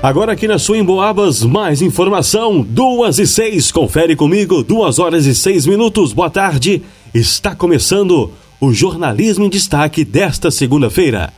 Agora 0.00 0.32
aqui 0.32 0.46
na 0.46 0.60
sua 0.60 0.78
Emboabas, 0.78 1.42
mais 1.42 1.82
informação, 1.82 2.62
duas 2.62 3.18
e 3.18 3.26
seis, 3.26 3.72
confere 3.72 4.14
comigo, 4.14 4.62
duas 4.62 5.00
horas 5.00 5.26
e 5.26 5.34
seis 5.34 5.66
minutos, 5.66 6.12
boa 6.12 6.30
tarde, 6.30 6.82
está 7.12 7.52
começando 7.52 8.32
o 8.60 8.72
Jornalismo 8.72 9.44
em 9.44 9.48
Destaque 9.48 10.04
desta 10.04 10.52
segunda-feira. 10.52 11.32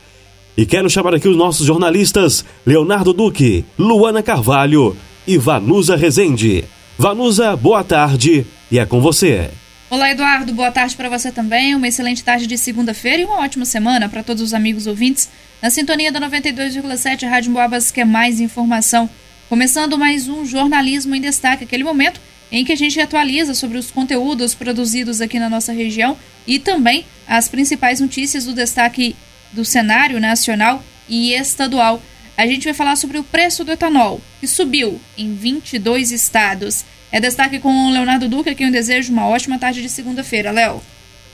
E 0.55 0.63
quero 0.63 0.91
chamar 0.91 1.15
aqui 1.15 1.27
os 1.27 1.35
nossos 1.35 1.65
jornalistas 1.65 2.45
Leonardo 2.63 3.13
Duque, 3.13 3.65
Luana 3.79 4.21
Carvalho 4.21 4.95
e 5.25 5.39
Vanusa 5.39 5.95
Rezende. 5.95 6.63
Vanusa, 6.99 7.55
boa 7.55 7.83
tarde 7.83 8.45
e 8.71 8.77
é 8.77 8.85
com 8.85 9.01
você. 9.01 9.49
Olá, 9.89 10.11
Eduardo, 10.11 10.53
boa 10.53 10.71
tarde 10.71 10.95
para 10.95 11.09
você 11.09 11.31
também. 11.31 11.73
Uma 11.73 11.87
excelente 11.87 12.23
tarde 12.23 12.45
de 12.45 12.59
segunda-feira 12.59 13.23
e 13.23 13.25
uma 13.25 13.39
ótima 13.39 13.65
semana 13.65 14.07
para 14.07 14.21
todos 14.21 14.43
os 14.43 14.53
amigos 14.53 14.85
ouvintes 14.85 15.29
na 15.61 15.69
sintonia 15.69 16.11
da 16.11 16.19
92,7 16.19 17.29
Rádio 17.29 17.51
Boabas, 17.51 17.91
que 17.91 18.01
é 18.01 18.05
mais 18.05 18.39
informação. 18.39 19.07
Começando 19.47 19.97
mais 19.97 20.27
um 20.27 20.43
Jornalismo 20.43 21.13
em 21.13 21.21
Destaque, 21.21 21.65
aquele 21.65 21.83
momento 21.83 22.19
em 22.51 22.65
que 22.65 22.71
a 22.71 22.75
gente 22.75 22.99
atualiza 22.99 23.53
sobre 23.53 23.77
os 23.77 23.91
conteúdos 23.91 24.55
produzidos 24.55 25.21
aqui 25.21 25.37
na 25.37 25.49
nossa 25.49 25.71
região 25.71 26.17
e 26.47 26.57
também 26.57 27.05
as 27.27 27.47
principais 27.47 27.99
notícias 27.99 28.45
do 28.45 28.53
destaque 28.53 29.15
do 29.51 29.63
cenário 29.63 30.19
nacional 30.19 30.83
e 31.07 31.33
estadual. 31.33 32.01
A 32.35 32.47
gente 32.47 32.63
vai 32.63 32.73
falar 32.73 32.95
sobre 32.95 33.19
o 33.19 33.23
preço 33.23 33.63
do 33.63 33.71
etanol, 33.71 34.19
que 34.39 34.47
subiu 34.47 34.99
em 35.15 35.35
22 35.35 36.11
estados. 36.11 36.83
É 37.11 37.19
destaque 37.19 37.59
com 37.59 37.87
o 37.87 37.91
Leonardo 37.91 38.27
Duque, 38.27 38.49
a 38.49 38.55
quem 38.55 38.65
eu 38.65 38.73
desejo 38.73 39.13
uma 39.13 39.27
ótima 39.27 39.59
tarde 39.59 39.81
de 39.81 39.89
segunda-feira. 39.89 40.49
Léo. 40.49 40.81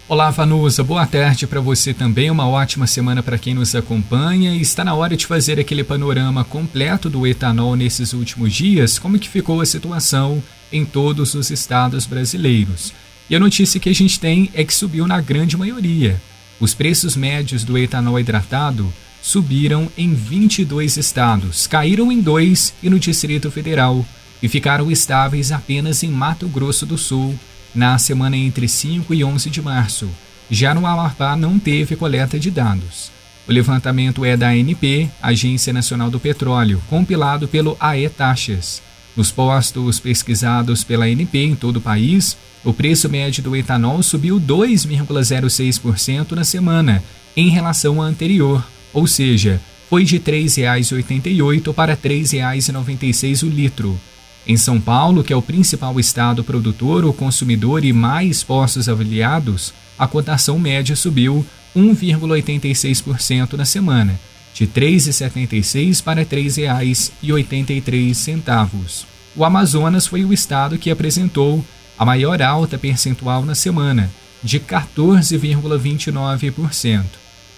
Olá, 0.10 0.32
Vanusa. 0.32 0.86
Boa 0.86 1.06
tarde 1.06 1.46
para 1.46 1.60
você 1.60 1.94
também. 1.94 2.32
Uma 2.32 2.48
ótima 2.48 2.88
semana 2.88 3.22
para 3.22 3.38
quem 3.38 3.54
nos 3.54 3.76
acompanha. 3.76 4.56
Está 4.56 4.86
na 4.86 4.96
hora 4.96 5.18
de 5.18 5.26
fazer 5.26 5.60
aquele 5.60 5.84
panorama 5.84 6.46
completo 6.46 7.10
do 7.10 7.28
etanol 7.28 7.76
nesses 7.76 8.14
últimos 8.14 8.54
dias, 8.54 8.98
como 8.98 9.20
que 9.20 9.28
ficou 9.28 9.60
a 9.60 9.66
situação 9.66 10.42
em 10.72 10.86
todos 10.86 11.34
os 11.34 11.52
estados 11.52 12.06
brasileiros. 12.06 12.94
E 13.30 13.36
a 13.36 13.40
notícia 13.40 13.82
que 13.82 13.90
a 13.90 13.94
gente 13.94 14.18
tem 14.18 14.50
é 14.54 14.64
que 14.64 14.74
subiu 14.74 15.06
na 15.06 15.20
grande 15.20 15.58
maioria. 15.58 16.22
Os 16.58 16.74
preços 16.74 17.18
médios 17.18 17.66
do 17.66 17.78
etanol 17.78 18.18
hidratado 18.18 18.90
subiram 19.22 19.92
em 19.98 20.14
22 20.14 20.96
estados, 20.96 21.68
caíram 21.68 22.10
em 22.14 22.22
dois 22.22 22.74
e 22.82 22.90
no 22.90 22.98
Distrito 22.98 23.52
Federal, 23.52 24.06
e 24.42 24.48
ficaram 24.48 24.90
estáveis 24.90 25.52
apenas 25.52 26.02
em 26.02 26.10
Mato 26.10 26.48
Grosso 26.48 26.86
do 26.86 26.98
Sul, 26.98 27.38
na 27.78 27.98
semana 28.00 28.36
entre 28.36 28.68
5 28.68 29.14
e 29.14 29.24
11 29.24 29.50
de 29.52 29.62
março. 29.62 30.10
Já 30.50 30.74
no 30.74 30.88
Amapá 30.88 31.36
não 31.36 31.60
teve 31.60 31.96
coleta 31.96 32.40
de 32.40 32.50
dados. 32.50 33.12
O 33.48 33.52
levantamento 33.52 34.26
é 34.26 34.36
da 34.36 34.50
ANP, 34.50 35.10
Agência 35.22 35.72
Nacional 35.72 36.10
do 36.10 36.20
Petróleo, 36.20 36.82
compilado 36.90 37.48
pelo 37.48 37.78
AE 37.80 38.10
Taxas. 38.10 38.82
Nos 39.16 39.32
postos 39.32 40.00
pesquisados 40.00 40.84
pela 40.84 41.06
ANP 41.06 41.38
em 41.38 41.56
todo 41.56 41.78
o 41.78 41.82
país, 41.82 42.36
o 42.64 42.74
preço 42.74 43.08
médio 43.10 43.44
do 43.44 43.56
etanol 43.56 44.02
subiu 44.02 44.40
2,06% 44.40 46.32
na 46.32 46.44
semana, 46.44 47.04
em 47.36 47.50
relação 47.50 48.02
à 48.02 48.06
anterior, 48.06 48.66
ou 48.92 49.06
seja, 49.06 49.62
foi 49.90 50.04
de 50.04 50.18
R$ 50.18 50.24
3,88 50.24 51.74
para 51.74 51.94
R$ 51.94 52.00
3,96 52.04 53.44
o 53.44 53.50
litro. 53.50 54.00
Em 54.48 54.56
São 54.56 54.80
Paulo, 54.80 55.26
que 55.26 55.34
é 55.34 55.36
o 55.36 55.42
principal 55.42 56.00
estado 56.00 56.42
produtor, 56.42 57.04
o 57.04 57.12
consumidor 57.12 57.84
e 57.84 57.92
mais 57.92 58.44
postos 58.44 58.88
avaliados, 58.88 59.74
a 60.00 60.08
cotação 60.08 60.58
média 60.58 60.96
subiu 60.96 61.46
1,86% 61.76 63.54
na 63.54 63.66
semana, 63.66 64.18
de 64.54 64.64
R$ 64.64 64.72
3,76 64.74 66.02
para 66.02 66.22
R$ 66.22 66.28
3,83. 66.28 69.06
O 69.36 69.44
Amazonas 69.44 70.08
foi 70.08 70.24
o 70.24 70.32
estado 70.32 70.78
que 70.78 70.90
apresentou 70.90 71.62
a 72.00 72.06
maior 72.06 72.42
alta 72.42 72.78
percentual 72.78 73.44
na 73.44 73.54
semana, 73.54 74.10
de 74.42 74.62
14,29%. 74.62 77.04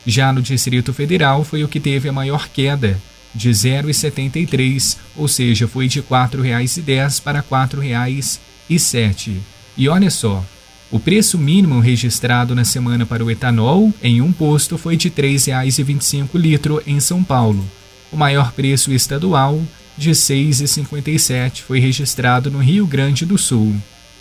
Já 0.08 0.34
no 0.34 0.42
Distrito 0.42 0.92
Federal 0.92 1.44
foi 1.44 1.64
o 1.64 1.68
que 1.68 1.80
teve 1.80 2.10
a 2.10 2.14
maior 2.14 2.50
queda, 2.50 3.00
de 3.34 3.50
0,73, 3.50 4.98
ou 5.16 5.28
seja, 5.28 5.68
foi 5.68 5.88
de 5.88 6.00
R$ 6.00 6.06
4,10 6.10 7.22
para 7.22 7.40
R$ 7.40 7.46
4,07. 7.50 9.38
E 9.78 9.88
olha 9.88 10.10
só, 10.10 10.44
o 10.92 11.00
preço 11.00 11.38
mínimo 11.38 11.80
registrado 11.80 12.56
na 12.56 12.66
semana 12.66 13.06
para 13.06 13.24
o 13.24 13.30
etanol 13.30 13.94
em 14.02 14.22
um 14.22 14.32
posto 14.32 14.78
foi 14.78 14.98
de 14.98 15.10
R$ 15.10 15.16
3,25 15.16 16.30
litro 16.34 16.82
em 16.86 17.00
São 17.00 17.24
Paulo. 17.24 17.64
O 18.12 18.18
maior 18.18 18.52
preço 18.54 18.92
estadual, 18.92 19.62
de 19.98 20.10
R$ 20.10 20.16
6,57, 20.16 21.62
foi 21.62 21.80
registrado 21.80 22.50
no 22.50 22.58
Rio 22.58 22.88
Grande 22.88 23.26
do 23.26 23.38
Sul. 23.38 23.76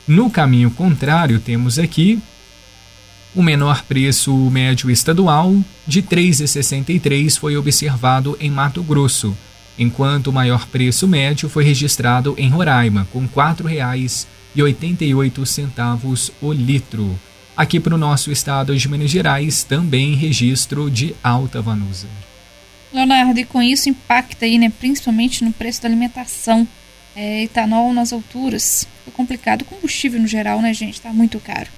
No 0.07 0.31
caminho 0.31 0.71
contrário, 0.71 1.41
temos 1.41 1.79
aqui 1.79 2.19
o 3.35 3.43
menor 3.43 3.85
preço 3.85 4.35
médio 4.51 4.91
estadual, 4.91 5.55
de 5.87 6.01
R$ 6.01 6.07
3,63, 6.09 7.39
foi 7.39 7.57
observado 7.57 8.37
em 8.41 8.51
Mato 8.51 8.83
Grosso, 8.83 9.37
enquanto 9.79 10.29
o 10.29 10.33
maior 10.33 10.67
preço 10.67 11.07
médio 11.07 11.47
foi 11.49 11.65
registrado 11.65 12.35
em 12.39 12.49
Roraima, 12.49 13.07
com 13.13 13.21
R$ 13.21 13.29
4,88 13.35 16.33
o 16.41 16.53
litro. 16.53 17.19
Aqui 17.57 17.81
para 17.81 17.95
o 17.95 17.99
nosso 17.99 18.31
estado 18.31 18.77
de 18.77 18.89
Minas 18.89 19.11
Gerais, 19.11 19.65
também 19.65 20.15
registro 20.15 20.91
de 20.91 21.15
alta 21.23 21.61
vanusa. 21.61 22.07
Leonardo, 22.93 23.39
e 23.39 23.45
com 23.45 23.61
isso 23.61 23.89
impacta 23.89 24.47
aí, 24.47 24.59
né, 24.59 24.73
principalmente 24.79 25.45
no 25.45 25.53
preço 25.53 25.83
da 25.83 25.89
alimentação. 25.89 26.67
É, 27.17 27.43
etanol 27.43 27.93
nas 27.93 28.13
alturas. 28.13 28.87
Foi 29.03 29.13
complicado. 29.13 29.65
Combustível 29.65 30.21
no 30.21 30.29
geral, 30.29 30.63
né, 30.63 30.73
gente? 30.73 31.01
Tá 31.01 31.13
muito 31.13 31.41
caro. 31.41 31.69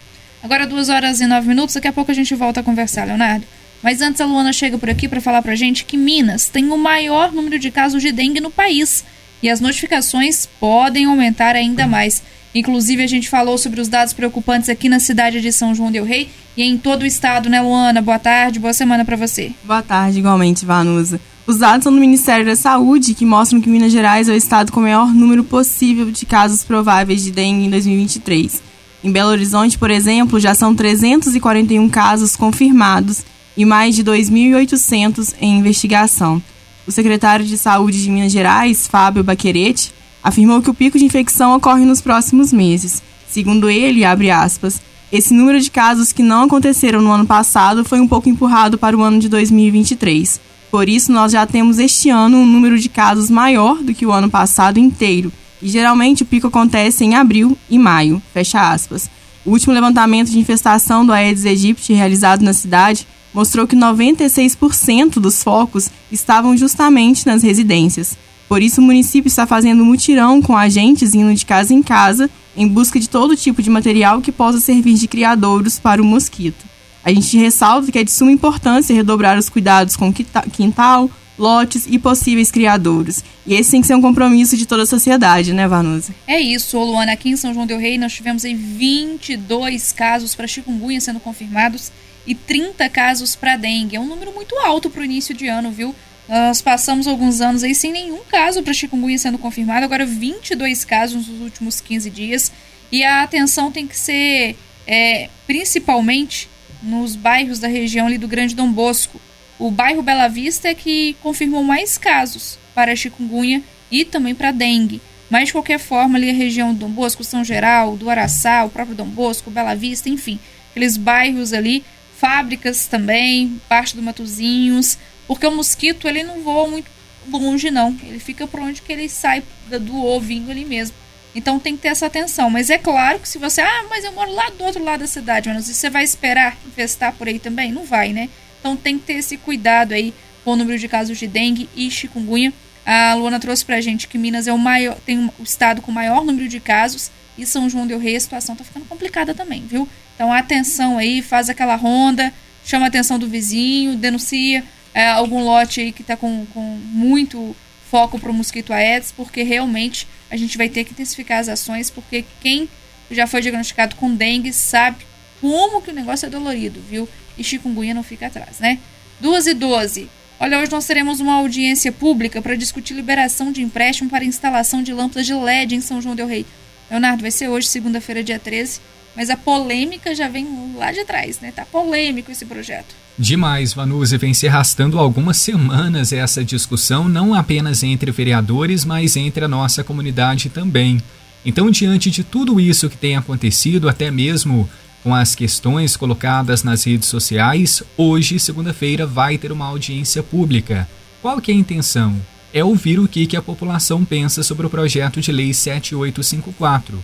Agora, 0.42 0.66
duas 0.66 0.88
horas 0.88 1.20
e 1.20 1.26
nove 1.26 1.48
minutos, 1.48 1.74
daqui 1.74 1.88
a 1.88 1.92
pouco 1.92 2.10
a 2.10 2.14
gente 2.14 2.34
volta 2.34 2.60
a 2.60 2.62
conversar, 2.62 3.06
Leonardo. 3.06 3.44
Mas 3.82 4.00
antes 4.00 4.20
a 4.20 4.26
Luana 4.26 4.52
chega 4.52 4.78
por 4.78 4.90
aqui 4.90 5.08
para 5.08 5.20
falar 5.20 5.42
pra 5.42 5.54
gente 5.54 5.84
que 5.84 5.96
Minas 5.96 6.48
tem 6.48 6.70
o 6.70 6.76
maior 6.76 7.32
número 7.32 7.58
de 7.58 7.70
casos 7.70 8.02
de 8.02 8.12
dengue 8.12 8.40
no 8.40 8.50
país 8.50 9.04
e 9.42 9.48
as 9.48 9.60
notificações 9.60 10.46
podem 10.58 11.06
aumentar 11.06 11.56
ainda 11.56 11.86
mais. 11.86 12.22
Inclusive, 12.54 13.02
a 13.02 13.06
gente 13.06 13.28
falou 13.28 13.56
sobre 13.56 13.80
os 13.80 13.88
dados 13.88 14.12
preocupantes 14.12 14.68
aqui 14.68 14.88
na 14.88 14.98
cidade 14.98 15.40
de 15.40 15.52
São 15.52 15.74
João 15.74 15.90
Del 15.90 16.04
Rei 16.04 16.28
e 16.56 16.62
em 16.62 16.76
todo 16.76 17.02
o 17.02 17.06
estado, 17.06 17.48
né, 17.48 17.60
Luana? 17.60 18.02
Boa 18.02 18.18
tarde, 18.18 18.58
boa 18.58 18.72
semana 18.72 19.04
para 19.04 19.16
você. 19.16 19.52
Boa 19.62 19.82
tarde, 19.82 20.18
igualmente, 20.18 20.66
Vanusa. 20.66 21.20
Os 21.46 21.58
dados 21.58 21.84
são 21.84 21.92
do 21.92 22.00
Ministério 22.00 22.44
da 22.44 22.56
Saúde 22.56 23.14
que 23.14 23.24
mostram 23.24 23.60
que 23.60 23.68
Minas 23.68 23.92
Gerais 23.92 24.28
é 24.28 24.32
o 24.32 24.36
estado 24.36 24.72
com 24.72 24.80
o 24.80 24.82
maior 24.82 25.14
número 25.14 25.44
possível 25.44 26.10
de 26.10 26.26
casos 26.26 26.64
prováveis 26.64 27.22
de 27.22 27.30
dengue 27.30 27.66
em 27.66 27.70
2023. 27.70 28.69
Em 29.02 29.10
Belo 29.10 29.30
Horizonte, 29.30 29.78
por 29.78 29.90
exemplo, 29.90 30.38
já 30.38 30.54
são 30.54 30.74
341 30.74 31.88
casos 31.88 32.36
confirmados 32.36 33.22
e 33.56 33.64
mais 33.64 33.96
de 33.96 34.04
2.800 34.04 35.34
em 35.40 35.58
investigação. 35.58 36.42
O 36.86 36.92
secretário 36.92 37.46
de 37.46 37.56
Saúde 37.56 38.02
de 38.02 38.10
Minas 38.10 38.30
Gerais, 38.30 38.86
Fábio 38.86 39.24
Baquerete, 39.24 39.92
afirmou 40.22 40.60
que 40.60 40.68
o 40.68 40.74
pico 40.74 40.98
de 40.98 41.04
infecção 41.04 41.56
ocorre 41.56 41.84
nos 41.86 42.02
próximos 42.02 42.52
meses. 42.52 43.02
Segundo 43.26 43.70
ele, 43.70 44.04
aspas, 44.04 44.82
esse 45.10 45.32
número 45.32 45.60
de 45.60 45.70
casos 45.70 46.12
que 46.12 46.22
não 46.22 46.44
aconteceram 46.44 47.00
no 47.00 47.10
ano 47.10 47.26
passado 47.26 47.84
foi 47.84 48.00
um 48.00 48.08
pouco 48.08 48.28
empurrado 48.28 48.76
para 48.76 48.96
o 48.96 49.02
ano 49.02 49.18
de 49.18 49.28
2023. 49.28 50.40
Por 50.70 50.88
isso, 50.88 51.10
nós 51.10 51.32
já 51.32 51.46
temos 51.46 51.78
este 51.78 52.10
ano 52.10 52.38
um 52.38 52.46
número 52.46 52.78
de 52.78 52.88
casos 52.88 53.30
maior 53.30 53.82
do 53.82 53.94
que 53.94 54.04
o 54.04 54.12
ano 54.12 54.30
passado 54.30 54.78
inteiro, 54.78 55.32
e 55.62 55.68
geralmente 55.68 56.22
o 56.22 56.26
pico 56.26 56.46
acontece 56.46 57.04
em 57.04 57.14
abril 57.14 57.56
e 57.68 57.78
maio. 57.78 58.22
Fecha 58.32 58.70
aspas. 58.70 59.10
O 59.44 59.50
último 59.50 59.72
levantamento 59.72 60.30
de 60.30 60.38
infestação 60.38 61.04
do 61.04 61.12
Aedes 61.12 61.46
aegypti 61.46 61.92
realizado 61.92 62.42
na 62.42 62.52
cidade 62.52 63.06
mostrou 63.32 63.66
que 63.66 63.76
96% 63.76 65.14
dos 65.14 65.42
focos 65.42 65.90
estavam 66.10 66.56
justamente 66.56 67.26
nas 67.26 67.42
residências. 67.42 68.16
Por 68.48 68.60
isso, 68.60 68.80
o 68.80 68.84
município 68.84 69.28
está 69.28 69.46
fazendo 69.46 69.82
um 69.82 69.86
mutirão 69.86 70.42
com 70.42 70.56
agentes 70.56 71.14
indo 71.14 71.32
de 71.34 71.46
casa 71.46 71.72
em 71.72 71.82
casa 71.82 72.28
em 72.56 72.66
busca 72.66 72.98
de 72.98 73.08
todo 73.08 73.36
tipo 73.36 73.62
de 73.62 73.70
material 73.70 74.20
que 74.20 74.32
possa 74.32 74.58
servir 74.58 74.94
de 74.94 75.06
criadouros 75.06 75.78
para 75.78 76.02
o 76.02 76.04
mosquito. 76.04 76.64
A 77.04 77.12
gente 77.12 77.38
ressalta 77.38 77.90
que 77.90 77.98
é 77.98 78.04
de 78.04 78.10
suma 78.10 78.32
importância 78.32 78.94
redobrar 78.94 79.38
os 79.38 79.48
cuidados 79.48 79.96
com 79.96 80.08
o 80.08 80.12
quintal, 80.12 81.10
lotes 81.40 81.86
e 81.88 81.98
possíveis 81.98 82.50
criadouros. 82.50 83.24
E 83.46 83.54
esse 83.54 83.70
tem 83.70 83.80
que 83.80 83.86
ser 83.86 83.94
um 83.94 84.02
compromisso 84.02 84.56
de 84.56 84.66
toda 84.66 84.82
a 84.82 84.86
sociedade, 84.86 85.54
né, 85.54 85.66
Vanusa? 85.66 86.14
É 86.26 86.38
isso, 86.38 86.78
Luana. 86.78 87.12
Aqui 87.12 87.30
em 87.30 87.36
São 87.36 87.54
João 87.54 87.66
del 87.66 87.78
Rei 87.78 87.96
nós 87.96 88.12
tivemos 88.12 88.44
aí 88.44 88.54
22 88.54 89.90
casos 89.92 90.34
para 90.34 90.46
chikungunya 90.46 91.00
sendo 91.00 91.18
confirmados 91.18 91.90
e 92.26 92.34
30 92.34 92.86
casos 92.90 93.34
para 93.34 93.56
dengue. 93.56 93.96
É 93.96 94.00
um 94.00 94.06
número 94.06 94.32
muito 94.32 94.54
alto 94.58 94.90
para 94.90 95.00
o 95.00 95.04
início 95.04 95.34
de 95.34 95.48
ano, 95.48 95.72
viu? 95.72 95.94
Nós 96.28 96.60
passamos 96.60 97.08
alguns 97.08 97.40
anos 97.40 97.64
aí 97.64 97.74
sem 97.74 97.90
nenhum 97.90 98.20
caso 98.28 98.62
para 98.62 98.72
chikungunya 98.72 99.18
sendo 99.18 99.38
confirmado, 99.38 99.84
agora 99.84 100.06
22 100.06 100.84
casos 100.84 101.26
nos 101.26 101.40
últimos 101.40 101.80
15 101.80 102.10
dias. 102.10 102.52
E 102.92 103.02
a 103.02 103.22
atenção 103.22 103.72
tem 103.72 103.86
que 103.86 103.98
ser 103.98 104.56
é, 104.86 105.28
principalmente 105.46 106.48
nos 106.82 107.16
bairros 107.16 107.58
da 107.58 107.66
região 107.66 108.06
ali 108.06 108.18
do 108.18 108.28
Grande 108.28 108.54
Dom 108.54 108.70
Bosco, 108.70 109.20
O 109.60 109.70
bairro 109.70 110.02
Bela 110.02 110.26
Vista 110.26 110.68
é 110.68 110.74
que 110.74 111.14
confirmou 111.22 111.62
mais 111.62 111.98
casos 111.98 112.58
para 112.74 112.96
chikungunya 112.96 113.62
e 113.90 114.06
também 114.06 114.34
para 114.34 114.52
dengue. 114.52 115.02
Mas, 115.28 115.48
de 115.48 115.52
qualquer 115.52 115.78
forma, 115.78 116.16
ali 116.16 116.30
a 116.30 116.32
região 116.32 116.72
do 116.72 116.80
Dom 116.80 116.88
Bosco, 116.88 117.22
São 117.22 117.44
Geral, 117.44 117.94
do 117.94 118.08
Araçá, 118.08 118.64
o 118.64 118.70
próprio 118.70 118.96
Dom 118.96 119.08
Bosco, 119.08 119.50
Bela 119.50 119.74
Vista, 119.74 120.08
enfim, 120.08 120.40
aqueles 120.70 120.96
bairros 120.96 121.52
ali, 121.52 121.84
fábricas 122.16 122.86
também, 122.86 123.60
parte 123.68 123.94
do 123.94 124.00
Matozinhos, 124.00 124.96
porque 125.28 125.46
o 125.46 125.54
mosquito 125.54 126.08
ele 126.08 126.22
não 126.24 126.40
voa 126.40 126.66
muito 126.66 126.90
longe, 127.30 127.70
não. 127.70 127.94
Ele 128.02 128.18
fica 128.18 128.46
por 128.46 128.60
onde 128.60 128.80
que 128.80 128.90
ele 128.90 129.10
sai 129.10 129.42
do 129.68 130.02
ovinho 130.02 130.50
ali 130.50 130.64
mesmo. 130.64 130.96
Então 131.34 131.60
tem 131.60 131.76
que 131.76 131.82
ter 131.82 131.88
essa 131.88 132.06
atenção. 132.06 132.48
Mas 132.48 132.70
é 132.70 132.78
claro 132.78 133.20
que 133.20 133.28
se 133.28 133.36
você. 133.36 133.60
Ah, 133.60 133.84
mas 133.90 134.06
eu 134.06 134.12
moro 134.12 134.32
lá 134.32 134.48
do 134.48 134.64
outro 134.64 134.82
lado 134.82 135.00
da 135.00 135.06
cidade, 135.06 135.50
mas 135.50 135.66
você 135.66 135.90
vai 135.90 136.02
esperar 136.02 136.56
infestar 136.66 137.12
por 137.12 137.28
aí 137.28 137.38
também? 137.38 137.70
Não 137.70 137.84
vai, 137.84 138.14
né? 138.14 138.30
Então 138.60 138.76
tem 138.76 138.98
que 138.98 139.06
ter 139.06 139.14
esse 139.14 139.36
cuidado 139.36 139.92
aí 139.92 140.14
com 140.44 140.52
o 140.52 140.56
número 140.56 140.78
de 140.78 140.86
casos 140.86 141.18
de 141.18 141.26
dengue 141.26 141.68
e 141.74 141.90
chikungunya. 141.90 142.52
A 142.84 143.14
Luana 143.14 143.40
trouxe 143.40 143.64
pra 143.64 143.80
gente 143.80 144.06
que 144.06 144.18
Minas 144.18 144.46
é 144.46 144.52
o 144.52 144.58
maior, 144.58 144.96
tem 145.04 145.18
o 145.18 145.42
estado 145.42 145.82
com 145.82 145.90
o 145.90 145.94
maior 145.94 146.24
número 146.24 146.48
de 146.48 146.60
casos 146.60 147.10
e 147.36 147.46
São 147.46 147.68
João 147.68 147.86
del 147.86 147.98
Rei 147.98 148.16
a 148.16 148.20
situação 148.20 148.56
tá 148.56 148.64
ficando 148.64 148.86
complicada 148.86 149.34
também, 149.34 149.64
viu? 149.66 149.88
Então 150.14 150.32
atenção 150.32 150.98
aí, 150.98 151.22
faz 151.22 151.48
aquela 151.48 151.76
ronda, 151.76 152.32
chama 152.64 152.86
a 152.86 152.88
atenção 152.88 153.18
do 153.18 153.28
vizinho, 153.28 153.96
denuncia 153.96 154.64
é, 154.92 155.08
algum 155.08 155.42
lote 155.42 155.80
aí 155.80 155.92
que 155.92 156.02
tá 156.02 156.16
com, 156.16 156.46
com 156.52 156.60
muito 156.60 157.54
foco 157.90 158.18
pro 158.18 158.32
mosquito 158.32 158.72
Aedes, 158.72 159.12
porque 159.12 159.42
realmente 159.42 160.06
a 160.30 160.36
gente 160.36 160.56
vai 160.56 160.68
ter 160.68 160.84
que 160.84 160.92
intensificar 160.92 161.38
as 161.38 161.48
ações, 161.48 161.90
porque 161.90 162.24
quem 162.40 162.68
já 163.10 163.26
foi 163.26 163.40
diagnosticado 163.40 163.96
com 163.96 164.14
dengue 164.14 164.52
sabe 164.52 165.04
como 165.40 165.82
que 165.82 165.90
o 165.90 165.94
negócio 165.94 166.26
é 166.26 166.30
dolorido, 166.30 166.80
viu? 166.88 167.08
E 167.38 167.44
chikungunya 167.44 167.94
não 167.94 168.02
fica 168.02 168.26
atrás, 168.26 168.58
né? 168.58 168.78
2 169.20 169.46
e 169.48 169.54
12. 169.54 170.08
Olha, 170.38 170.58
hoje 170.58 170.70
nós 170.70 170.86
teremos 170.86 171.20
uma 171.20 171.34
audiência 171.34 171.92
pública 171.92 172.40
para 172.40 172.56
discutir 172.56 172.94
liberação 172.94 173.52
de 173.52 173.62
empréstimo 173.62 174.08
para 174.08 174.24
instalação 174.24 174.82
de 174.82 174.92
lâmpadas 174.92 175.26
de 175.26 175.34
LED 175.34 175.74
em 175.74 175.80
São 175.80 176.00
João 176.00 176.16
del 176.16 176.26
Rei. 176.26 176.46
Leonardo, 176.90 177.22
vai 177.22 177.30
ser 177.30 177.48
hoje, 177.48 177.68
segunda-feira, 177.68 178.24
dia 178.24 178.38
13, 178.38 178.80
mas 179.14 179.28
a 179.28 179.36
polêmica 179.36 180.14
já 180.14 180.28
vem 180.28 180.74
lá 180.74 180.92
de 180.92 181.04
trás, 181.04 181.40
né? 181.40 181.52
Tá 181.54 181.66
polêmico 181.66 182.32
esse 182.32 182.46
projeto. 182.46 182.94
Demais, 183.18 183.74
Vanusa, 183.74 184.16
vem 184.16 184.32
se 184.32 184.48
arrastando 184.48 184.98
algumas 184.98 185.36
semanas 185.36 186.10
essa 186.10 186.42
discussão, 186.42 187.06
não 187.06 187.34
apenas 187.34 187.82
entre 187.82 188.10
vereadores, 188.10 188.82
mas 188.84 189.16
entre 189.16 189.44
a 189.44 189.48
nossa 189.48 189.84
comunidade 189.84 190.48
também. 190.48 191.02
Então, 191.44 191.70
diante 191.70 192.10
de 192.10 192.24
tudo 192.24 192.58
isso 192.58 192.88
que 192.88 192.96
tem 192.96 193.16
acontecido, 193.16 193.88
até 193.90 194.10
mesmo 194.10 194.68
com 195.02 195.14
as 195.14 195.34
questões 195.34 195.96
colocadas 195.96 196.62
nas 196.62 196.84
redes 196.84 197.08
sociais, 197.08 197.82
hoje, 197.96 198.38
segunda-feira, 198.38 199.06
vai 199.06 199.38
ter 199.38 199.50
uma 199.50 199.66
audiência 199.66 200.22
pública. 200.22 200.88
Qual 201.22 201.40
que 201.40 201.50
é 201.50 201.54
a 201.54 201.58
intenção? 201.58 202.20
É 202.52 202.64
ouvir 202.64 202.98
o 202.98 203.08
que, 203.08 203.26
que 203.26 203.36
a 203.36 203.42
população 203.42 204.04
pensa 204.04 204.42
sobre 204.42 204.66
o 204.66 204.70
projeto 204.70 205.20
de 205.20 205.32
lei 205.32 205.54
7854. 205.54 207.02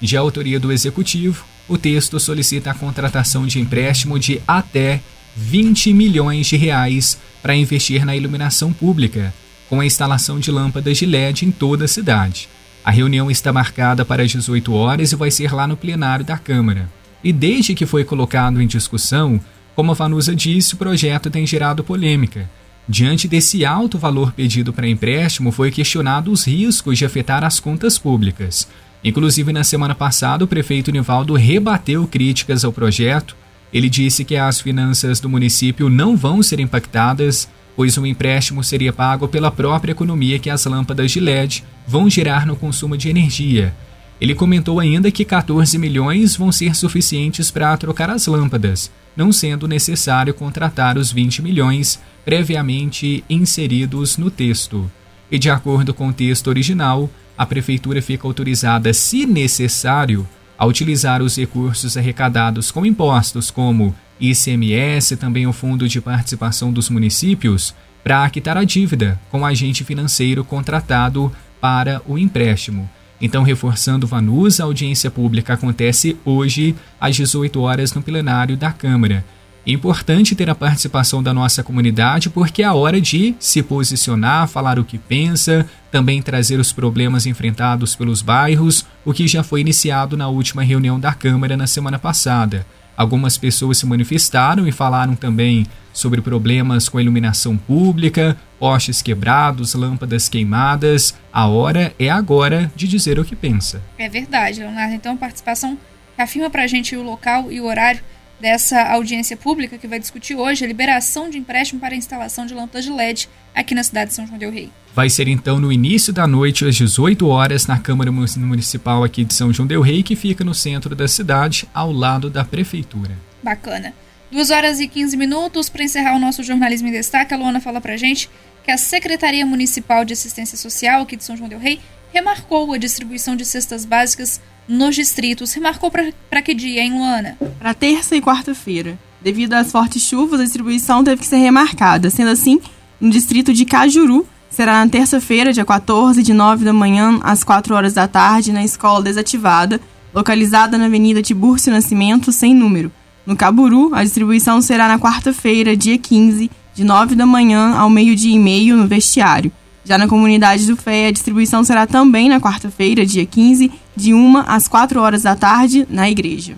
De 0.00 0.16
autoria 0.16 0.60
do 0.60 0.70
Executivo, 0.70 1.44
o 1.68 1.78
texto 1.78 2.18
solicita 2.20 2.70
a 2.70 2.74
contratação 2.74 3.46
de 3.46 3.60
empréstimo 3.60 4.18
de 4.18 4.40
até 4.46 5.00
20 5.36 5.92
milhões 5.92 6.46
de 6.46 6.56
reais 6.56 7.18
para 7.42 7.54
investir 7.54 8.04
na 8.04 8.16
iluminação 8.16 8.72
pública, 8.72 9.32
com 9.68 9.80
a 9.80 9.86
instalação 9.86 10.40
de 10.40 10.50
lâmpadas 10.50 10.98
de 10.98 11.06
LED 11.06 11.46
em 11.46 11.50
toda 11.50 11.84
a 11.84 11.88
cidade. 11.88 12.48
A 12.84 12.90
reunião 12.90 13.30
está 13.30 13.52
marcada 13.52 14.04
para 14.04 14.22
as 14.22 14.30
18 14.30 14.72
horas 14.72 15.12
e 15.12 15.16
vai 15.16 15.30
ser 15.30 15.52
lá 15.52 15.66
no 15.66 15.76
plenário 15.76 16.24
da 16.24 16.38
Câmara. 16.38 16.97
E 17.22 17.32
desde 17.32 17.74
que 17.74 17.86
foi 17.86 18.04
colocado 18.04 18.60
em 18.60 18.66
discussão, 18.66 19.40
como 19.74 19.92
a 19.92 19.94
Vanusa 19.94 20.34
disse, 20.34 20.74
o 20.74 20.76
projeto 20.76 21.30
tem 21.30 21.46
gerado 21.46 21.84
polêmica. 21.84 22.48
Diante 22.88 23.28
desse 23.28 23.64
alto 23.64 23.98
valor 23.98 24.32
pedido 24.32 24.72
para 24.72 24.88
empréstimo, 24.88 25.52
foi 25.52 25.70
questionado 25.70 26.32
os 26.32 26.46
riscos 26.46 26.96
de 26.96 27.04
afetar 27.04 27.44
as 27.44 27.60
contas 27.60 27.98
públicas. 27.98 28.68
Inclusive, 29.04 29.52
na 29.52 29.62
semana 29.62 29.94
passada, 29.94 30.44
o 30.44 30.48
prefeito 30.48 30.90
Nivaldo 30.90 31.34
rebateu 31.34 32.06
críticas 32.06 32.64
ao 32.64 32.72
projeto. 32.72 33.36
Ele 33.72 33.88
disse 33.88 34.24
que 34.24 34.36
as 34.36 34.60
finanças 34.60 35.20
do 35.20 35.28
município 35.28 35.88
não 35.90 36.16
vão 36.16 36.42
ser 36.42 36.58
impactadas, 36.60 37.48
pois 37.76 37.96
o 37.96 38.06
empréstimo 38.06 38.64
seria 38.64 38.92
pago 38.92 39.28
pela 39.28 39.50
própria 39.50 39.92
economia 39.92 40.38
que 40.38 40.50
as 40.50 40.64
lâmpadas 40.64 41.12
de 41.12 41.20
LED 41.20 41.62
vão 41.86 42.08
gerar 42.08 42.46
no 42.46 42.56
consumo 42.56 42.96
de 42.96 43.08
energia. 43.08 43.74
Ele 44.20 44.34
comentou 44.34 44.80
ainda 44.80 45.10
que 45.10 45.24
14 45.24 45.78
milhões 45.78 46.36
vão 46.36 46.50
ser 46.50 46.74
suficientes 46.74 47.50
para 47.50 47.76
trocar 47.76 48.10
as 48.10 48.26
lâmpadas, 48.26 48.90
não 49.16 49.32
sendo 49.32 49.68
necessário 49.68 50.34
contratar 50.34 50.98
os 50.98 51.12
20 51.12 51.42
milhões 51.42 52.00
previamente 52.24 53.24
inseridos 53.30 54.16
no 54.16 54.30
texto. 54.30 54.90
E 55.30 55.38
de 55.38 55.50
acordo 55.50 55.94
com 55.94 56.08
o 56.08 56.12
texto 56.12 56.48
original, 56.48 57.08
a 57.36 57.46
prefeitura 57.46 58.02
fica 58.02 58.26
autorizada, 58.26 58.92
se 58.92 59.24
necessário, 59.24 60.26
a 60.58 60.66
utilizar 60.66 61.22
os 61.22 61.36
recursos 61.36 61.96
arrecadados 61.96 62.72
com 62.72 62.84
impostos 62.84 63.50
como 63.50 63.94
ICMS, 64.20 65.16
também 65.16 65.46
o 65.46 65.52
Fundo 65.52 65.88
de 65.88 66.00
Participação 66.00 66.72
dos 66.72 66.90
Municípios, 66.90 67.72
para 68.02 68.28
quitar 68.30 68.56
a 68.56 68.64
dívida 68.64 69.20
com 69.30 69.42
o 69.42 69.44
agente 69.44 69.84
financeiro 69.84 70.42
contratado 70.42 71.30
para 71.60 72.02
o 72.06 72.18
empréstimo. 72.18 72.90
Então, 73.20 73.42
reforçando 73.42 74.06
Vanusa, 74.06 74.62
a 74.62 74.66
audiência 74.66 75.10
pública 75.10 75.54
acontece 75.54 76.16
hoje 76.24 76.74
às 77.00 77.16
18 77.16 77.60
horas 77.60 77.92
no 77.92 78.02
plenário 78.02 78.56
da 78.56 78.72
Câmara. 78.72 79.24
É 79.66 79.72
importante 79.72 80.34
ter 80.34 80.48
a 80.48 80.54
participação 80.54 81.22
da 81.22 81.34
nossa 81.34 81.62
comunidade 81.62 82.30
porque 82.30 82.62
é 82.62 82.72
hora 82.72 83.00
de 83.00 83.34
se 83.38 83.62
posicionar, 83.62 84.48
falar 84.48 84.78
o 84.78 84.84
que 84.84 84.96
pensa, 84.96 85.68
também 85.90 86.22
trazer 86.22 86.58
os 86.58 86.72
problemas 86.72 87.26
enfrentados 87.26 87.94
pelos 87.94 88.22
bairros, 88.22 88.86
o 89.04 89.12
que 89.12 89.28
já 89.28 89.42
foi 89.42 89.60
iniciado 89.60 90.16
na 90.16 90.28
última 90.28 90.62
reunião 90.62 90.98
da 90.98 91.12
Câmara 91.12 91.56
na 91.56 91.66
semana 91.66 91.98
passada. 91.98 92.64
Algumas 92.98 93.38
pessoas 93.38 93.78
se 93.78 93.86
manifestaram 93.86 94.66
e 94.66 94.72
falaram 94.72 95.14
também 95.14 95.64
sobre 95.92 96.20
problemas 96.20 96.88
com 96.88 96.98
a 96.98 97.00
iluminação 97.00 97.56
pública, 97.56 98.36
postes 98.58 99.00
quebrados, 99.00 99.72
lâmpadas 99.74 100.28
queimadas. 100.28 101.14
A 101.32 101.46
hora 101.46 101.94
é 101.96 102.10
agora 102.10 102.72
de 102.74 102.88
dizer 102.88 103.16
o 103.20 103.24
que 103.24 103.36
pensa. 103.36 103.80
É 103.96 104.08
verdade, 104.08 104.58
Leonardo. 104.58 104.94
Então 104.94 105.12
a 105.12 105.16
participação 105.16 105.78
afirma 106.18 106.50
para 106.50 106.64
a 106.64 106.66
gente 106.66 106.96
o 106.96 107.02
local 107.04 107.52
e 107.52 107.60
o 107.60 107.66
horário 107.66 108.00
dessa 108.40 108.82
audiência 108.82 109.36
pública 109.36 109.78
que 109.78 109.86
vai 109.86 109.98
discutir 109.98 110.34
hoje 110.34 110.64
a 110.64 110.68
liberação 110.68 111.28
de 111.28 111.38
empréstimo 111.38 111.80
para 111.80 111.94
a 111.94 111.96
instalação 111.98 112.46
de 112.46 112.54
lâmpadas 112.54 112.84
de 112.84 112.90
LED 112.92 113.28
aqui 113.54 113.74
na 113.74 113.82
cidade 113.82 114.10
de 114.10 114.16
São 114.16 114.26
João 114.26 114.38
del 114.38 114.50
Rei. 114.50 114.70
Vai 114.94 115.10
ser 115.10 115.28
então 115.28 115.60
no 115.60 115.72
início 115.72 116.12
da 116.12 116.26
noite, 116.26 116.64
às 116.64 116.74
18 116.74 117.26
horas, 117.28 117.66
na 117.66 117.78
Câmara 117.78 118.10
Municipal 118.10 119.04
aqui 119.04 119.24
de 119.24 119.34
São 119.34 119.52
João 119.52 119.66
del 119.66 119.80
Rei, 119.80 120.02
que 120.02 120.16
fica 120.16 120.44
no 120.44 120.54
centro 120.54 120.94
da 120.94 121.06
cidade, 121.06 121.68
ao 121.72 121.92
lado 121.92 122.30
da 122.30 122.44
prefeitura. 122.44 123.16
Bacana. 123.42 123.92
2 124.30 124.50
horas 124.50 124.78
e 124.80 124.88
15 124.88 125.16
minutos 125.16 125.68
para 125.68 125.84
encerrar 125.84 126.14
o 126.14 126.18
nosso 126.18 126.42
jornalismo 126.42 126.88
em 126.88 126.92
destaque. 126.92 127.32
A 127.32 127.36
Luana 127.36 127.60
fala 127.60 127.80
para 127.80 127.96
gente 127.96 128.28
que 128.64 128.70
a 128.70 128.76
Secretaria 128.76 129.46
Municipal 129.46 130.04
de 130.04 130.12
Assistência 130.12 130.58
Social 130.58 131.02
aqui 131.02 131.16
de 131.16 131.24
São 131.24 131.36
João 131.36 131.48
del 131.48 131.58
Rei 131.58 131.80
remarcou 132.12 132.72
a 132.72 132.78
distribuição 132.78 133.36
de 133.36 133.44
cestas 133.44 133.84
básicas 133.84 134.40
nos 134.68 134.94
distritos. 134.94 135.52
Remarcou 135.52 135.90
para 135.90 136.42
que 136.42 136.54
dia, 136.54 136.82
hein, 136.82 136.92
Luana? 136.92 137.38
Para 137.58 137.74
terça 137.74 138.16
e 138.16 138.20
quarta-feira. 138.20 138.98
Devido 139.20 139.54
às 139.54 139.72
fortes 139.72 140.02
chuvas, 140.02 140.40
a 140.40 140.44
distribuição 140.44 141.02
teve 141.02 141.20
que 141.20 141.26
ser 141.26 141.38
remarcada. 141.38 142.10
Sendo 142.10 142.30
assim, 142.30 142.60
no 143.00 143.10
distrito 143.10 143.52
de 143.52 143.64
Cajuru, 143.64 144.26
será 144.50 144.84
na 144.84 144.90
terça-feira, 144.90 145.52
dia 145.52 145.64
14, 145.64 146.22
de 146.22 146.32
9 146.32 146.64
da 146.64 146.72
manhã 146.72 147.18
às 147.22 147.42
4 147.42 147.74
horas 147.74 147.94
da 147.94 148.06
tarde, 148.06 148.52
na 148.52 148.64
escola 148.64 149.02
desativada, 149.02 149.80
localizada 150.14 150.78
na 150.78 150.86
Avenida 150.86 151.22
Tibúrcio 151.22 151.72
Nascimento, 151.72 152.30
sem 152.30 152.54
número. 152.54 152.92
No 153.26 153.36
Caburu, 153.36 153.94
a 153.94 154.02
distribuição 154.02 154.60
será 154.60 154.88
na 154.88 154.98
quarta-feira, 154.98 155.76
dia 155.76 155.98
15, 155.98 156.50
de 156.74 156.84
9 156.84 157.14
da 157.14 157.26
manhã 157.26 157.74
ao 157.74 157.90
meio-dia 157.90 158.34
e 158.34 158.38
meio, 158.38 158.76
no 158.76 158.86
vestiário. 158.86 159.52
Já 159.84 159.96
na 159.96 160.06
comunidade 160.06 160.66
do 160.66 160.76
Fé, 160.76 161.06
a 161.06 161.10
distribuição 161.10 161.64
será 161.64 161.86
também 161.86 162.28
na 162.28 162.40
quarta-feira, 162.40 163.06
dia 163.06 163.24
15, 163.24 163.70
de 163.96 164.12
1 164.12 164.38
às 164.46 164.68
4 164.68 165.00
horas 165.00 165.22
da 165.22 165.34
tarde, 165.34 165.86
na 165.88 166.10
igreja. 166.10 166.56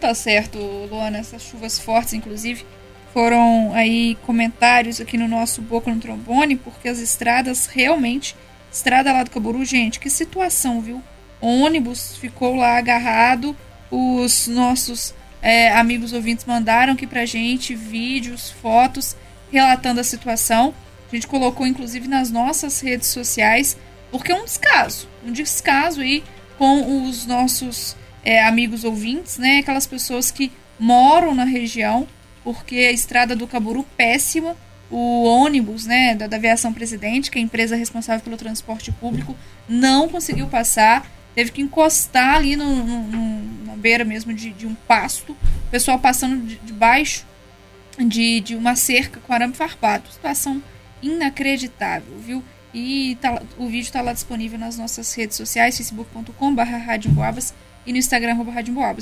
Tá 0.00 0.14
certo, 0.14 0.58
Luana, 0.58 1.18
essas 1.18 1.42
chuvas 1.42 1.78
fortes, 1.78 2.14
inclusive, 2.14 2.64
foram 3.12 3.72
aí 3.74 4.16
comentários 4.24 5.00
aqui 5.00 5.16
no 5.18 5.26
nosso 5.26 5.60
Boca 5.60 5.92
no 5.92 6.00
Trombone, 6.00 6.54
porque 6.54 6.88
as 6.88 7.00
estradas 7.00 7.66
realmente, 7.66 8.36
estrada 8.70 9.12
lá 9.12 9.24
do 9.24 9.30
Caburu, 9.30 9.64
gente, 9.64 9.98
que 9.98 10.08
situação, 10.08 10.80
viu? 10.80 11.02
Ônibus 11.40 12.16
ficou 12.16 12.54
lá 12.54 12.78
agarrado, 12.78 13.56
os 13.90 14.46
nossos 14.46 15.14
é, 15.40 15.72
amigos 15.72 16.12
ouvintes 16.12 16.44
mandaram 16.44 16.92
aqui 16.92 17.06
pra 17.06 17.24
gente 17.24 17.74
vídeos, 17.74 18.50
fotos 18.50 19.16
relatando 19.50 20.00
a 20.00 20.04
situação. 20.04 20.74
A 21.10 21.14
gente 21.14 21.26
colocou 21.26 21.66
inclusive 21.66 22.06
nas 22.08 22.30
nossas 22.30 22.80
redes 22.80 23.08
sociais, 23.08 23.76
porque 24.10 24.32
é 24.32 24.34
um 24.34 24.44
descaso, 24.44 25.08
um 25.24 25.32
descaso 25.32 26.00
aí 26.00 26.22
com 26.56 27.06
os 27.08 27.26
nossos 27.26 27.96
é, 28.24 28.44
amigos 28.44 28.84
ouvintes, 28.84 29.38
né? 29.38 29.58
Aquelas 29.58 29.86
pessoas 29.86 30.30
que 30.30 30.50
moram 30.78 31.34
na 31.34 31.44
região, 31.44 32.06
porque 32.44 32.76
a 32.76 32.92
estrada 32.92 33.34
do 33.34 33.46
Caburu 33.46 33.84
péssima, 33.96 34.56
o 34.90 35.24
ônibus 35.24 35.86
né, 35.86 36.14
da, 36.14 36.26
da 36.26 36.36
Aviação 36.36 36.72
Presidente, 36.72 37.30
que 37.30 37.38
é 37.38 37.40
a 37.40 37.44
empresa 37.44 37.76
responsável 37.76 38.22
pelo 38.22 38.36
transporte 38.36 38.90
público, 38.92 39.36
não 39.68 40.08
conseguiu 40.08 40.46
passar, 40.46 41.06
teve 41.34 41.52
que 41.52 41.60
encostar 41.60 42.36
ali 42.36 42.56
no, 42.56 42.76
no, 42.84 43.02
no 43.02 43.66
na 43.66 43.76
beira 43.76 44.04
mesmo 44.04 44.32
de, 44.32 44.50
de, 44.50 44.66
um 44.66 44.74
pasto, 44.74 45.32
o 45.32 45.70
pessoal 45.70 45.98
passando 45.98 46.42
debaixo 46.64 47.26
de, 47.98 48.40
de, 48.40 48.56
uma 48.56 48.74
cerca 48.74 49.20
com 49.20 49.32
arame 49.32 49.54
farpado. 49.54 50.10
Situação 50.10 50.62
inacreditável, 51.02 52.18
viu? 52.18 52.44
E 52.72 53.16
tá, 53.20 53.42
o 53.56 53.66
vídeo 53.66 53.86
está 53.86 54.02
lá 54.02 54.12
disponível 54.12 54.58
nas 54.58 54.76
nossas 54.76 55.12
redes 55.14 55.36
sociais, 55.36 55.76
facebook.com.br 55.76 56.62
e 57.86 57.92
no 57.92 57.98
Instagram. 57.98 58.36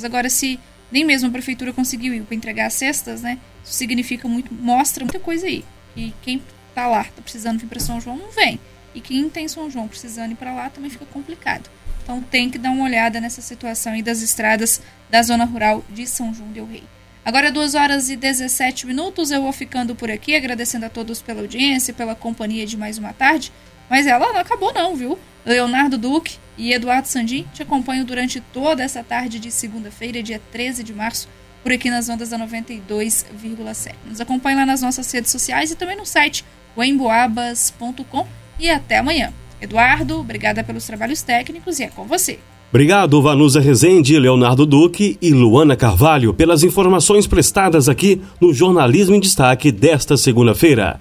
Agora, 0.05 0.31
se 0.31 0.59
nem 0.91 1.05
mesmo 1.05 1.29
a 1.29 1.33
prefeitura 1.33 1.73
conseguiu 1.73 2.15
ir 2.15 2.23
para 2.23 2.37
entregar 2.37 2.67
as 2.67 2.75
cestas, 2.75 3.23
né? 3.23 3.39
Isso 3.65 3.75
significa 3.75 4.29
muito, 4.29 4.55
mostra 4.55 5.05
muita 5.05 5.19
coisa 5.19 5.47
aí. 5.47 5.65
E 5.97 6.15
quem 6.23 6.43
tá 6.75 6.87
lá, 6.87 7.05
tá 7.05 7.23
precisando 7.23 7.59
vir 7.59 7.67
para 7.67 7.81
São 7.81 8.01
João, 8.01 8.17
não 8.17 8.31
vem. 8.31 8.61
E 8.95 9.01
quem 9.01 9.29
tem 9.29 9.49
São 9.49 9.71
João 9.71 9.89
precisando 9.89 10.33
ir 10.33 10.37
para 10.37 10.55
lá 10.55 10.71
também 10.71 10.91
fica 10.91 11.05
complicado. 11.07 11.69
Então 12.03 12.23
tem 12.23 12.49
que 12.49 12.59
dar 12.59 12.71
uma 12.71 12.85
olhada 12.85 13.21
nessa 13.21 13.43
situação 13.43 13.93
aí 13.93 14.03
das 14.03 14.23
estradas 14.23 14.81
da 15.11 15.23
zona 15.23 15.45
rural 15.45 15.85
de 15.91 16.07
São 16.07 16.33
João 16.33 16.53
del 16.53 16.67
Rei. 16.67 16.85
Agora 17.27 17.51
2 17.51 17.75
horas 17.75 18.09
e 18.09 18.15
17 18.15 18.87
minutos, 18.87 19.33
eu 19.33 19.43
vou 19.43 19.53
ficando 19.53 19.97
por 19.97 20.09
aqui, 20.09 20.37
agradecendo 20.37 20.87
a 20.87 20.89
todos 20.89 21.21
pela 21.21 21.41
audiência, 21.41 21.93
pela 21.93 22.15
companhia 22.15 22.65
de 22.65 22.77
mais 22.77 22.99
uma 22.99 23.13
tarde. 23.13 23.53
Mas 23.91 24.07
ela 24.07 24.33
não 24.33 24.39
acabou 24.39 24.73
não, 24.73 24.95
viu? 24.95 25.19
Leonardo 25.45 25.99
Duque 25.99 26.37
e 26.57 26.73
Eduardo 26.73 27.09
Sandim 27.09 27.45
te 27.53 27.65
acompanham 27.65 28.05
durante 28.05 28.41
toda 28.41 28.85
essa 28.85 29.03
tarde 29.03 29.41
de 29.41 29.51
segunda-feira, 29.51 30.23
dia 30.23 30.41
13 30.53 30.85
de 30.85 30.95
março, 30.95 31.29
por 31.65 31.73
aqui 31.73 31.91
nas 31.91 32.09
ondas 32.09 32.29
da 32.29 32.39
92,7. 32.39 33.95
Nos 34.05 34.21
acompanhe 34.21 34.59
lá 34.59 34.65
nas 34.65 34.81
nossas 34.81 35.11
redes 35.11 35.33
sociais 35.33 35.73
e 35.73 35.75
também 35.75 35.97
no 35.97 36.07
site 36.07 36.45
emboabas.com 36.79 38.25
e 38.57 38.71
até 38.71 38.99
amanhã. 38.99 39.35
Eduardo, 39.61 40.21
obrigada 40.21 40.63
pelos 40.63 40.87
trabalhos 40.87 41.23
técnicos 41.23 41.81
e 41.81 41.83
é 41.83 41.89
com 41.89 42.05
você. 42.05 42.39
Obrigado, 42.69 43.23
Vanusa 43.23 43.61
Rezende, 43.61 44.19
Leonardo 44.19 44.67
Duque 44.67 45.17
e 45.23 45.31
Luana 45.31 45.77
Carvalho, 45.77 46.35
pelas 46.35 46.65
informações 46.65 47.27
prestadas 47.27 47.89
aqui 47.89 48.21
no 48.41 48.53
Jornalismo 48.53 49.15
em 49.15 49.21
Destaque 49.21 49.71
desta 49.71 50.17
segunda-feira. 50.17 51.01